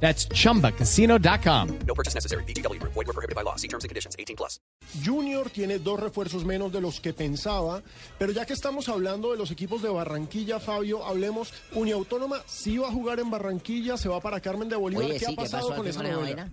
That's 0.00 0.28
chumbacasino.com. 0.28 1.68
No 1.86 1.94
purchase 1.94 2.14
necessary. 2.14 2.44
BGW. 2.44 2.78
Void 2.82 3.06
were 3.06 3.12
prohibited 3.14 3.34
by 3.34 3.42
law. 3.42 3.56
See 3.56 3.66
terms 3.68 3.84
and 3.84 3.88
conditions. 3.88 4.14
18 4.18 4.36
plus. 4.36 4.60
Junior 5.02 5.50
tiene 5.50 5.78
dos 5.78 5.98
refuerzos 5.98 6.44
menos 6.44 6.70
de 6.70 6.80
los 6.80 7.00
que 7.00 7.12
pensaba, 7.12 7.82
pero 8.18 8.30
ya 8.32 8.44
que 8.46 8.52
estamos 8.52 8.88
hablando 8.88 9.32
de 9.32 9.38
los 9.38 9.50
equipos 9.50 9.82
de 9.82 9.88
Barranquilla, 9.88 10.60
Fabio, 10.60 11.04
hablemos, 11.04 11.52
Uniautónoma 11.72 12.42
sí 12.46 12.78
va 12.78 12.88
a 12.88 12.92
jugar 12.92 13.18
en 13.20 13.30
Barranquilla, 13.30 13.96
se 13.96 14.08
va 14.08 14.20
para 14.20 14.40
Carmen 14.40 14.68
de 14.68 14.76
Bolívar. 14.76 15.06
Oye, 15.06 15.14
¿Qué 15.14 15.18
sí, 15.20 15.24
ha 15.26 15.28
¿qué 15.30 15.36
pasado 15.36 15.68
pasó 15.70 15.76
con 15.80 15.88
esa 15.88 15.98
con 15.98 16.06
esa 16.06 16.16
novela? 16.16 16.42
vaina? 16.44 16.52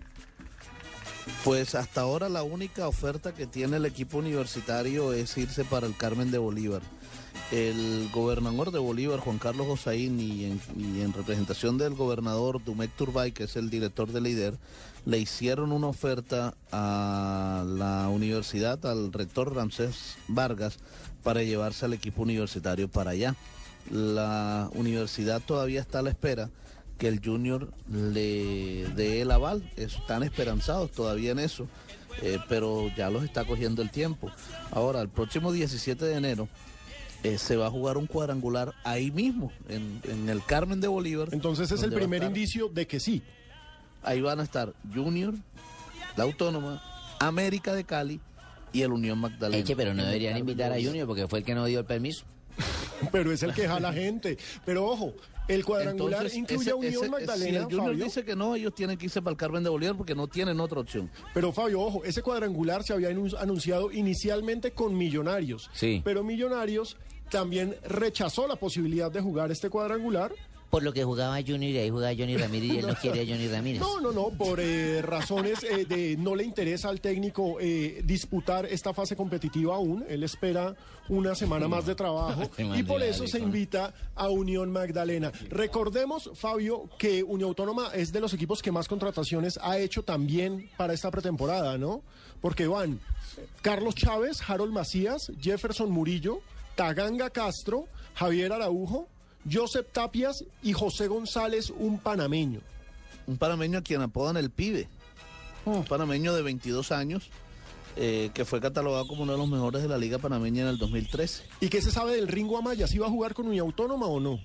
Pues 1.43 1.75
hasta 1.75 2.01
ahora 2.01 2.29
la 2.29 2.43
única 2.43 2.87
oferta 2.87 3.33
que 3.33 3.45
tiene 3.47 3.77
el 3.77 3.85
equipo 3.85 4.17
universitario 4.17 5.13
es 5.13 5.37
irse 5.37 5.63
para 5.63 5.85
el 5.87 5.95
Carmen 5.95 6.31
de 6.31 6.37
Bolívar. 6.37 6.81
El 7.53 8.09
gobernador 8.11 8.71
de 8.71 8.79
Bolívar, 8.79 9.19
Juan 9.19 9.37
Carlos 9.37 9.67
Josaín, 9.67 10.19
y 10.19 10.45
en, 10.45 11.13
representación 11.13 11.77
del 11.77 11.93
gobernador 11.93 12.63
Dumec 12.63 12.89
Turbay, 12.95 13.31
que 13.31 13.43
es 13.43 13.55
el 13.55 13.69
director 13.69 14.11
de 14.11 14.21
líder, 14.21 14.57
le 15.05 15.19
hicieron 15.19 15.71
una 15.71 15.85
oferta 15.85 16.55
a 16.71 17.63
la 17.67 18.09
universidad, 18.09 18.83
al 18.87 19.13
rector 19.13 19.53
Ramsés 19.53 20.15
Vargas, 20.27 20.79
para 21.21 21.43
llevarse 21.43 21.85
al 21.85 21.93
equipo 21.93 22.23
universitario 22.23 22.87
para 22.87 23.11
allá. 23.11 23.35
La 23.91 24.71
universidad 24.73 25.39
todavía 25.39 25.81
está 25.81 25.99
a 25.99 26.01
la 26.01 26.09
espera 26.09 26.49
que 26.97 27.07
el 27.07 27.23
Junior 27.23 27.71
le 27.87 28.87
dé 28.95 29.21
el 29.21 29.29
aval. 29.29 29.71
Están 29.75 30.23
esperanzados 30.23 30.89
todavía 30.89 31.33
en 31.33 31.37
eso, 31.37 31.67
eh, 32.23 32.39
pero 32.49 32.87
ya 32.97 33.11
los 33.11 33.23
está 33.23 33.45
cogiendo 33.45 33.83
el 33.83 33.91
tiempo. 33.91 34.31
Ahora, 34.71 35.01
el 35.01 35.09
próximo 35.09 35.51
17 35.51 36.03
de 36.03 36.15
enero 36.15 36.49
eh, 37.23 37.37
se 37.37 37.55
va 37.55 37.67
a 37.67 37.71
jugar 37.71 37.97
un 37.97 38.05
cuadrangular 38.07 38.73
ahí 38.83 39.11
mismo, 39.11 39.51
en, 39.69 40.01
en 40.03 40.29
el 40.29 40.43
Carmen 40.43 40.81
de 40.81 40.87
Bolívar. 40.87 41.29
Entonces 41.31 41.71
es 41.71 41.81
el 41.83 41.91
primer 41.93 42.21
estar- 42.21 42.27
indicio 42.35 42.69
de 42.69 42.85
que 42.87 42.99
sí. 42.99 43.21
Ahí 44.03 44.21
van 44.21 44.39
a 44.39 44.43
estar 44.43 44.73
Junior, 44.93 45.33
la 46.17 46.23
Autónoma, 46.25 46.81
América 47.19 47.73
de 47.73 47.85
Cali 47.85 48.19
y 48.73 48.81
el 48.81 48.91
Unión 48.91 49.17
Magdalena. 49.19 49.61
Eche, 49.61 49.75
pero 49.75 49.93
no 49.93 50.03
deberían 50.03 50.37
invitar 50.37 50.71
a. 50.73 50.75
Junior 50.75 51.07
porque 51.07 51.27
fue 51.27 51.39
el 51.39 51.45
que 51.45 51.55
no 51.55 51.65
dio 51.65 51.79
el 51.79 51.85
permiso. 51.85 52.25
Pero 53.11 53.31
es 53.31 53.41
el 53.43 53.53
que 53.53 53.67
jala 53.67 53.91
gente. 53.93 54.37
Pero 54.65 54.85
ojo, 54.85 55.13
el 55.47 55.65
cuadrangular 55.65 56.21
Entonces, 56.25 56.37
incluye 56.39 56.61
ese- 56.61 56.71
a 56.71 56.75
Unión 56.75 56.93
ese- 57.03 57.09
Magdalena, 57.09 57.51
Si 57.51 57.55
el 57.55 57.63
Junior 57.65 57.85
Fabio. 57.87 58.03
dice 58.05 58.23
que 58.25 58.35
no, 58.35 58.55
ellos 58.55 58.73
tienen 58.73 58.97
que 58.97 59.05
irse 59.05 59.21
para 59.21 59.31
el 59.31 59.37
Carmen 59.37 59.63
de 59.63 59.69
Bolívar 59.69 59.97
porque 59.97 60.15
no 60.15 60.27
tienen 60.27 60.59
otra 60.59 60.79
opción. 60.79 61.09
Pero 61.33 61.51
Fabio, 61.51 61.81
ojo, 61.81 62.03
ese 62.03 62.21
cuadrangular 62.21 62.83
se 62.83 62.93
había 62.93 63.09
anun- 63.11 63.35
anunciado 63.39 63.91
inicialmente 63.91 64.71
con 64.71 64.97
Millonarios. 64.97 65.69
Sí. 65.73 66.01
Pero 66.05 66.23
Millonarios 66.23 66.97
también 67.29 67.75
rechazó 67.83 68.47
la 68.47 68.55
posibilidad 68.55 69.11
de 69.11 69.19
jugar 69.21 69.51
este 69.51 69.69
cuadrangular. 69.69 70.31
Por 70.73 70.81
lo 70.81 70.91
que 70.91 71.03
jugaba 71.03 71.35
Junior 71.35 71.71
y 71.71 71.77
ahí 71.77 71.91
jugaba 71.91 72.15
Johnny 72.17 72.35
Ramírez 72.35 72.73
y 72.73 72.77
él 72.79 72.87
no 72.87 72.95
quiere 72.95 73.21
a 73.21 73.25
Johnny 73.27 73.47
Ramírez. 73.47 73.79
No, 73.79 74.01
no, 74.01 74.11
no, 74.11 74.29
por 74.31 74.59
eh, 74.59 75.03
razones 75.03 75.63
eh, 75.63 75.85
de 75.85 76.17
no 76.17 76.33
le 76.33 76.43
interesa 76.43 76.89
al 76.89 76.99
técnico 76.99 77.59
eh, 77.61 78.01
disputar 78.03 78.65
esta 78.65 78.91
fase 78.91 79.15
competitiva 79.15 79.75
aún. 79.75 80.03
Él 80.09 80.23
espera 80.23 80.75
una 81.09 81.35
semana 81.35 81.67
más 81.67 81.85
de 81.85 81.93
trabajo 81.93 82.49
y 82.75 82.81
por 82.81 83.03
eso 83.03 83.27
se 83.27 83.37
invita 83.37 83.93
a 84.15 84.29
Unión 84.29 84.71
Magdalena. 84.71 85.31
Recordemos, 85.51 86.31
Fabio, 86.33 86.89
que 86.97 87.21
Unión 87.21 87.49
Autónoma 87.49 87.91
es 87.93 88.11
de 88.11 88.21
los 88.21 88.33
equipos 88.33 88.63
que 88.63 88.71
más 88.71 88.87
contrataciones 88.87 89.59
ha 89.61 89.77
hecho 89.77 90.01
también 90.01 90.71
para 90.75 90.93
esta 90.93 91.11
pretemporada, 91.11 91.77
¿no? 91.77 92.01
Porque 92.41 92.65
van 92.65 92.99
Carlos 93.61 93.93
Chávez, 93.93 94.41
Harold 94.49 94.73
Macías, 94.73 95.31
Jefferson 95.39 95.91
Murillo, 95.91 96.39
Taganga 96.73 97.29
Castro, 97.29 97.85
Javier 98.15 98.53
Araujo, 98.53 99.07
Joseph 99.51 99.87
Tapias 99.91 100.45
y 100.61 100.73
José 100.73 101.07
González, 101.07 101.71
un 101.77 101.99
panameño. 101.99 102.61
un 103.27 103.37
panameño 103.37 103.79
a 103.79 103.81
quien 103.81 104.01
apodan 104.01 104.37
el 104.37 104.49
pibe. 104.49 104.87
Un 105.65 105.85
panameño 105.85 106.33
de 106.33 106.41
22 106.41 106.91
años 106.91 107.29
eh, 107.95 108.31
que 108.33 108.43
fue 108.43 108.59
catalogado 108.59 109.07
como 109.07 109.23
uno 109.23 109.33
de 109.33 109.37
los 109.37 109.47
mejores 109.47 109.83
de 109.83 109.87
la 109.87 109.99
Liga 109.99 110.17
Panameña 110.17 110.63
en 110.63 110.69
el 110.69 110.77
2013. 110.77 111.43
¿Y 111.61 111.69
qué 111.69 111.81
se 111.81 111.91
sabe 111.91 112.15
del 112.15 112.27
Ringo 112.27 112.57
Amaya? 112.57 112.87
¿Si 112.87 112.97
va 112.97 113.05
a 113.05 113.09
jugar 113.09 113.35
con 113.35 113.47
Unión 113.47 113.67
Autónoma 113.67 114.07
o 114.07 114.19
no? 114.19 114.39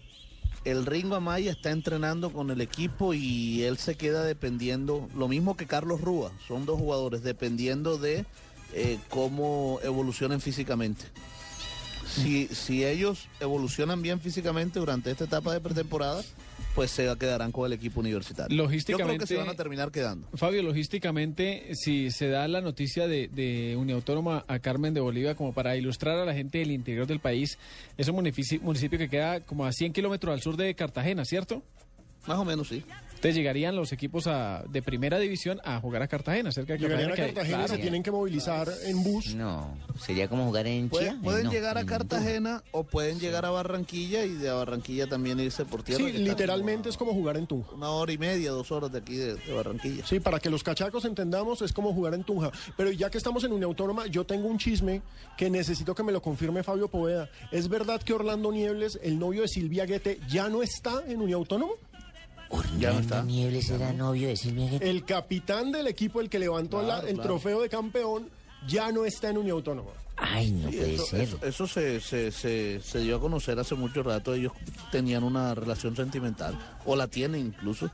El 0.65 0.85
Ringo 0.85 1.15
Amaya 1.15 1.51
está 1.53 1.71
entrenando 1.71 2.31
con 2.31 2.51
el 2.51 2.61
equipo 2.61 3.15
y 3.15 3.63
él 3.63 3.79
se 3.79 3.97
queda 3.97 4.23
dependiendo, 4.23 5.09
lo 5.17 5.29
mismo 5.29 5.57
que 5.57 5.67
Carlos 5.67 6.03
Rúa, 6.03 6.31
son 6.47 6.67
dos 6.67 6.79
jugadores, 6.79 7.23
dependiendo 7.23 7.97
de 7.97 8.27
eh, 8.75 8.99
cómo 9.09 9.79
evolucionen 9.83 10.43
físicamente. 10.43 11.07
Si, 12.09 12.47
si 12.49 12.85
ellos 12.85 13.29
evolucionan 13.41 14.03
bien 14.03 14.21
físicamente 14.21 14.79
durante 14.79 15.11
esta 15.11 15.25
etapa 15.25 15.53
de 15.53 15.61
pretemporada, 15.61 16.23
pues 16.75 16.91
se 16.91 17.05
quedarán 17.19 17.53
con 17.53 17.67
el 17.67 17.73
equipo 17.73 18.01
universitario. 18.01 18.51
Yo 18.57 18.57
creo 18.57 18.69
que 18.69 18.75
Logísticamente- 18.77 19.27
se 19.27 19.37
van 19.37 19.49
a 19.49 19.55
terminar 19.55 19.91
quedando. 19.91 20.27
Fabio, 20.35 20.63
logísticamente, 20.63 21.75
si 21.75 22.11
se 22.11 22.29
da 22.29 22.47
la 22.49 22.61
noticia 22.61 23.07
de, 23.09 23.29
de 23.29 23.77
Uniautónoma 23.77 24.45
a 24.49 24.59
Carmen 24.59 24.95
de 24.95 25.01
Bolívar, 25.01 25.37
como 25.37 25.53
para 25.53 25.77
ilustrar 25.77 26.19
a 26.19 26.25
la 26.25 26.35
gente 26.35 26.59
del 26.59 26.71
interior 26.71 27.07
del 27.07 27.21
país, 27.21 27.59
es 27.97 28.09
un 28.09 28.15
municipio, 28.17 28.61
municipio 28.63 28.99
que 28.99 29.09
queda 29.09 29.41
como 29.41 29.65
a 29.67 29.73
100 29.73 29.93
kilómetros 29.93 30.33
al 30.33 30.41
sur 30.41 30.57
de 30.57 30.75
Cartagena, 30.75 31.25
¿cierto? 31.25 31.63
Más 32.27 32.39
o 32.39 32.45
menos, 32.45 32.69
sí. 32.69 32.85
Entonces 33.19 33.35
llegarían 33.35 33.75
los 33.75 33.93
equipos 33.93 34.27
a- 34.29 34.63
de 34.69 34.81
primera 34.81 35.19
división 35.19 35.61
a 35.65 35.81
jugar 35.81 36.03
a 36.03 36.09
Cartagena, 36.09 36.53
cerca 36.53 36.75
de 36.75 36.79
Llegarían 36.79 37.09
Cartagena. 37.11 37.27
a 37.27 37.29
que- 37.29 37.35
Cartagena 37.35 37.57
y 37.57 37.67
claro. 37.67 37.75
se 37.77 37.83
tienen 37.83 38.03
que 38.05 38.11
movilizar 38.13 38.69
en 38.85 39.03
bus. 39.03 39.35
No, 39.35 39.77
sería 40.01 40.29
como 40.29 40.45
jugar 40.47 40.67
en 40.69 40.89
Pueden, 40.89 41.13
Chía. 41.15 41.21
pueden 41.23 41.45
No, 41.47 41.53
llegar 41.53 41.77
a 41.79 41.81
en 41.81 41.87
Cartagena 41.87 42.63
o 42.71 42.85
pueden 42.85 43.19
llegar 43.19 43.45
a 43.45 43.51
Barranquilla 43.51 44.25
y 44.25 44.35
de 44.35 44.51
Barranquilla 44.51 45.09
también 45.09 45.41
irse 45.41 45.65
por 45.65 45.83
tierra. 45.83 46.05
Sí, 46.07 46.13
literalmente 46.13 46.83
como 46.85 46.91
es 46.91 46.97
como 46.97 47.13
jugar 47.13 47.37
en 47.37 47.47
Tunja. 47.49 47.71
a 47.73 47.75
Una 47.75 47.91
hora 47.91 48.13
y 48.13 48.19
media, 48.19 48.51
dos 48.53 48.71
horas 48.71 48.93
de 48.93 48.99
aquí 48.99 49.17
de, 49.17 49.35
de 49.35 49.53
Barranquilla. 49.53 50.07
Sí, 50.07 50.21
para 50.21 50.39
que 50.39 50.49
los 50.49 50.63
cachacos 50.63 51.05
entendamos, 51.05 51.61
es 51.63 51.73
como 51.73 51.93
jugar 51.93 52.15
en 52.15 52.23
Tunja. 52.23 52.53
Pero 52.77 52.93
ya 52.93 53.11
que 53.11 53.19
estamos 53.19 53.43
en 53.45 53.51
Unión 53.53 53.69
Autónoma, 53.71 54.07
yo 54.07 54.25
tengo 54.25 54.47
un 54.49 54.59
chisme 54.59 55.03
que 55.37 55.51
necesito 55.51 55.93
que 55.95 56.03
me 56.05 56.13
lo 56.13 56.23
confirme 56.23 56.63
Fabio 56.63 56.89
Poveda. 56.89 57.29
¿Es 57.51 57.69
verdad 57.69 58.01
que 58.01 58.13
Orlando 58.13 58.53
Niebles, 58.53 58.99
el 59.03 59.19
novio 59.19 59.43
de 59.43 59.49
Silvia 59.49 59.87
Guete, 59.87 60.21
ya 60.29 60.49
no 60.49 60.63
está 60.63 61.03
en 61.09 61.21
Unión 61.21 61.39
Autónoma? 61.41 61.73
Orlando 62.51 62.79
Ya 62.81 62.93
no 62.93 63.01
está. 63.01 63.23
Niebles 63.23 63.71
era 63.71 63.93
novio 63.93 64.29
de 64.29 64.37
Silvia 64.37 64.71
Guete. 64.71 64.89
El 64.91 65.05
capitán 65.05 65.71
del 65.73 65.87
equipo, 65.87 66.21
el 66.21 66.29
que 66.31 66.39
levantó 66.39 66.83
la- 66.83 67.01
el 67.01 67.15
claro. 67.15 67.23
trofeo 67.23 67.61
de 67.63 67.69
campeón, 67.69 68.29
ya 68.67 68.91
no 68.93 69.05
está 69.05 69.31
en 69.31 69.39
Unión 69.39 69.57
Autónoma. 69.59 69.91
Ay, 70.17 70.51
no 70.51 70.69
puede 70.71 70.95
eso, 70.95 71.07
ser. 71.07 71.21
eso- 71.21 71.39
eso 71.43 71.67
se, 71.69 72.01
se, 72.01 72.33
se, 72.33 72.81
se 72.83 72.99
dio 73.01 73.17
a 73.17 73.21
conocer 73.21 73.59
hace 73.59 73.75
mucho 73.77 74.03
rato. 74.03 74.35
Ellos 74.35 74.53
tenían 74.91 75.23
una 75.23 75.55
relación 75.55 75.95
sentimental, 75.95 76.59
o 76.87 76.97
la 76.97 77.07
tienen 77.07 77.41
incluso. 77.47 77.91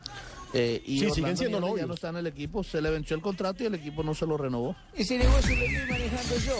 Eh, 0.54 0.80
y 0.86 0.92
Sí, 1.00 1.06
Orlando 1.06 1.14
siguen 1.16 1.36
siendo 1.36 1.60
novios. 1.60 1.80
Ya 1.80 1.86
no 1.86 1.94
está 1.94 2.08
en 2.10 2.16
el 2.16 2.26
equipo, 2.28 2.62
se 2.62 2.80
le 2.80 2.88
venció 2.90 3.16
el 3.16 3.22
contrato 3.22 3.64
y 3.64 3.66
el 3.66 3.74
equipo 3.74 4.02
no 4.04 4.14
se 4.14 4.24
lo 4.24 4.36
renovó. 4.38 4.74
Ese 4.94 5.18
negocio 5.18 5.54
lo 5.54 5.62
estoy 5.64 5.90
manejando 5.90 6.36
yo. 6.38 6.56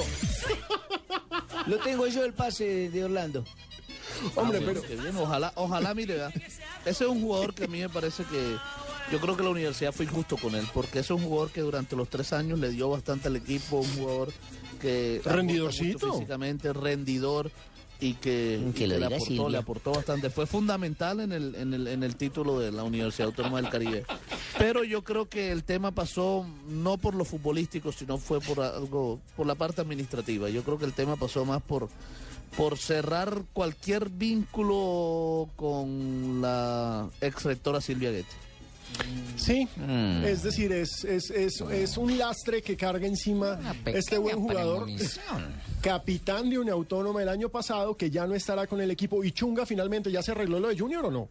Lo 1.67 1.79
tengo 1.79 2.07
yo 2.09 2.25
el 2.25 2.33
pase 2.35 2.91
de 2.91 3.05
Orlando. 3.05 3.45
Hombre, 4.37 4.59
Ah, 4.59 4.63
pero... 4.65 4.83
qué 4.83 4.97
bien. 4.97 5.17
Ojalá, 5.17 5.53
ojalá, 5.57 5.95
mire, 5.95 6.17
ese 6.85 7.05
es 7.05 7.11
un 7.11 7.21
jugador 7.23 7.55
que 7.55 7.65
a 7.65 7.69
mí 7.69 7.81
me 7.81 7.89
parece 7.89 8.25
que 8.25 8.57
yo 9.13 9.21
creo 9.21 9.37
que 9.37 9.43
la 9.43 9.51
universidad 9.51 9.93
fue 9.93 10.07
injusto 10.07 10.37
con 10.37 10.55
él, 10.55 10.67
porque 10.73 11.01
ese 11.01 11.13
es 11.15 11.21
un 11.21 11.27
jugador 11.27 11.51
que 11.51 11.61
durante 11.61 11.95
los 11.97 12.09
tres 12.09 12.33
años 12.33 12.59
le 12.59 12.71
dio 12.71 12.89
bastante 12.91 13.29
al 13.29 13.37
equipo, 13.37 13.79
un 13.79 13.95
jugador 13.97 14.33
que 14.81 15.21
Rendidorcito. 15.25 16.13
físicamente, 16.15 16.73
rendidor 16.73 17.51
y 18.01 18.15
que, 18.15 18.61
que 18.75 18.85
y 18.85 18.87
le 18.89 18.97
aportó, 19.05 19.25
Silvia. 19.25 19.49
le 19.49 19.59
aportó 19.59 19.93
bastante. 19.93 20.29
Fue 20.31 20.47
fundamental 20.47 21.21
en 21.21 21.33
el, 21.33 21.55
en 21.55 21.73
el, 21.75 21.87
en 21.87 22.03
el 22.03 22.17
título 22.17 22.59
de 22.59 22.73
la 22.73 22.83
Universidad 22.83 23.29
Autónoma 23.29 23.61
del 23.63 23.71
Caribe. 23.71 24.05
Pero 24.67 24.83
yo 24.83 25.05
creo 25.05 25.29
que 25.29 25.53
el 25.53 25.63
tema 25.63 25.91
pasó 25.91 26.47
no 26.71 26.97
por 26.97 27.15
lo 27.15 27.27
futbolístico, 27.27 27.93
sino 27.93 28.17
fue 28.17 28.41
por 28.41 28.61
algo, 28.61 29.21
por 29.37 29.47
la 29.47 29.55
parte 29.57 29.83
administrativa. 29.83 30.49
Yo 30.49 30.63
creo 30.63 30.79
que 30.79 30.87
el 30.87 30.95
tema 30.95 31.17
pasó 31.17 31.45
más 31.45 31.61
por 31.63 31.91
por 32.57 32.79
cerrar 32.79 33.43
cualquier 33.53 34.09
vínculo 34.09 35.51
con 35.57 36.41
la 36.41 37.11
ex 37.21 37.43
rectora 37.45 37.83
Silvia 37.83 38.11
Guete. 38.11 38.29
Sí, 39.37 39.69
Mm. 39.77 40.25
es 40.25 40.43
decir, 40.45 40.73
es, 40.73 41.05
es, 41.05 41.29
es, 41.31 41.61
es 41.61 41.99
un 41.99 42.17
lastre 42.17 42.63
que 42.63 42.75
carga 42.75 43.07
encima 43.07 43.59
este 43.85 44.17
buen 44.17 44.41
jugador, 44.41 44.87
capitán 45.83 46.49
de 46.49 46.59
una 46.59 46.73
autónoma 46.73 47.21
el 47.23 47.29
año 47.29 47.51
pasado, 47.51 47.97
que 47.99 48.09
ya 48.11 48.27
no 48.27 48.35
estará 48.35 48.67
con 48.67 48.81
el 48.81 48.91
equipo. 48.91 49.23
¿Y 49.25 49.33
Chunga 49.33 49.67
finalmente 49.67 50.11
ya 50.11 50.23
se 50.23 50.31
arregló 50.31 50.59
lo 50.59 50.69
de 50.69 50.79
Junior 50.79 51.05
o 51.05 51.11
no? 51.11 51.29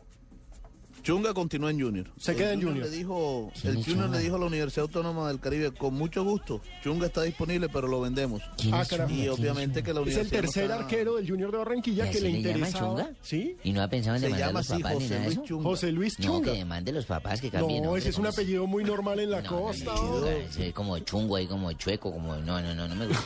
Chunga 1.03 1.33
continúa 1.33 1.69
en 1.69 1.81
Junior. 1.81 2.07
Se 2.17 2.31
El 2.31 2.37
queda 2.37 2.53
en 2.53 2.61
Junior. 2.61 2.85
Le 2.85 2.89
dijo, 2.89 3.51
¿Quién 3.61 3.75
el 3.77 3.83
Junior 3.83 4.05
Chunga? 4.05 4.17
le 4.17 4.23
dijo 4.23 4.35
a 4.37 4.39
la 4.39 4.45
Universidad 4.45 4.83
Autónoma 4.83 5.27
del 5.27 5.39
Caribe, 5.41 5.71
con 5.73 5.93
mucho 5.95 6.23
gusto, 6.23 6.61
Chunga 6.81 7.07
está 7.07 7.23
disponible, 7.23 7.67
pero 7.67 7.87
lo 7.89 7.99
vendemos. 7.99 8.41
¿Quién 8.57 8.73
Ah. 8.73 8.85
Chunga? 8.85 9.05
Y 9.05 9.07
¿Quién 9.07 9.21
es 9.33 9.39
obviamente 9.39 9.83
que 9.83 9.93
la 9.93 9.99
Es 9.99 10.07
el 10.07 10.13
universidad 10.13 10.37
no 10.37 10.41
tercer 10.47 10.63
está- 10.63 10.75
arquero 10.77 11.15
del 11.15 11.29
Junior 11.29 11.51
de 11.51 11.57
Barranquilla 11.57 12.07
¿Y 12.07 12.11
que 12.11 12.21
le 12.21 12.29
le 12.29 12.41
llaman 12.41 12.55
interesa. 12.55 12.79
Chunga? 12.79 13.09
¿Sí? 13.21 13.57
¿Y 13.65 13.73
no 13.73 13.81
ha 13.83 13.87
pensado 13.89 14.15
en 14.15 14.21
Se 14.21 14.27
demandar 14.27 14.43
a 14.43 14.47
llama 14.51 14.59
los 14.61 14.71
así 14.71 14.81
papás 14.83 14.97
ni 14.97 15.03
José 15.03 15.13
nada 15.13 15.19
de 15.21 15.25
Luis 15.27 15.37
eso? 15.37 15.45
Chunga. 15.47 15.63
José 15.63 15.91
Luis 15.91 16.19
No, 16.19 16.25
Chunga. 16.25 16.51
que 16.53 16.57
demande 16.57 16.91
los 16.93 17.05
papás 17.05 17.41
que 17.41 17.47
No, 17.47 17.51
cambien. 17.59 17.85
hombre, 17.85 17.99
ese 17.99 18.09
es 18.09 18.15
un 18.17 18.23
¿cómo 18.23 18.31
se- 18.31 18.41
apellido 18.41 18.67
muy 18.67 18.83
normal 18.85 19.19
en 19.19 19.31
la 19.31 19.41
No, 19.41 19.51
no, 19.51 19.57
costa. 19.63 19.95
Chunga, 19.95 20.31
ese 20.37 20.67
es 20.69 20.73
como 20.73 20.97
chungo 20.99 21.35
ahí, 21.35 21.47
como 21.47 21.71
chueco, 21.73 22.13
como... 22.13 22.35
No, 22.37 22.61
no, 22.61 22.73
no, 22.73 22.87
no 22.87 22.95
me 22.95 23.07
gusta. 23.07 23.23